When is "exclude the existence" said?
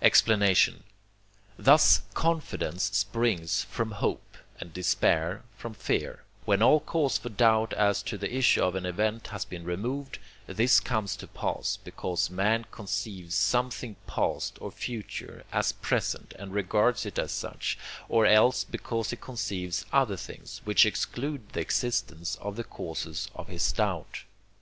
20.86-22.36